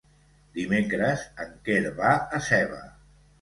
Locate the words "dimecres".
0.53-1.25